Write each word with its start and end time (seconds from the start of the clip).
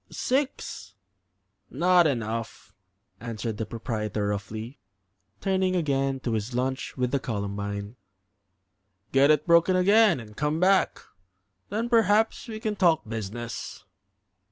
"Six." 0.09 0.95
"Not 1.69 2.07
enough," 2.07 2.73
answered 3.19 3.57
the 3.57 3.67
proprietor, 3.67 4.29
roughly, 4.29 4.79
turning 5.39 5.75
again 5.75 6.19
to 6.21 6.33
his 6.33 6.55
lunch 6.55 6.97
with 6.97 7.11
the 7.11 7.19
Columbine. 7.19 7.97
"Get 9.11 9.29
it 9.29 9.45
broken 9.45 9.75
again 9.75 10.19
and 10.19 10.35
come 10.35 10.59
back; 10.59 11.01
then 11.69 11.87
perhaps 11.87 12.47
we 12.47 12.59
can 12.59 12.75
talk 12.75 13.07
business." 13.07 13.85